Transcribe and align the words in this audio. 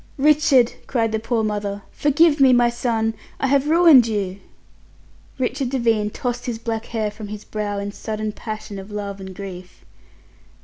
"Richard!" 0.17 0.73
cried 0.87 1.11
the 1.11 1.19
poor 1.19 1.43
mother. 1.43 1.83
"Forgive 1.91 2.39
me, 2.39 2.53
my 2.53 2.69
son! 2.71 3.13
I 3.39 3.45
have 3.45 3.69
ruined 3.69 4.07
you." 4.07 4.39
Richard 5.37 5.69
Devine 5.69 6.09
tossed 6.09 6.47
his 6.47 6.57
black 6.57 6.85
hair 6.87 7.11
from 7.11 7.27
his 7.27 7.43
brow 7.45 7.77
in 7.77 7.91
sudden 7.91 8.31
passion 8.31 8.79
of 8.79 8.89
love 8.89 9.19
and 9.19 9.35
grief. 9.35 9.85